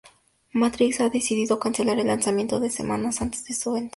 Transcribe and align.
Matrix 0.55 0.99
ha 0.99 1.09
decidido 1.09 1.59
cancelar 1.59 1.99
el 1.99 2.07
lanzamiento 2.07 2.59
de 2.59 2.71
semana 2.71 3.11
antes 3.19 3.45
de 3.45 3.53
su 3.53 3.71
venta. 3.73 3.89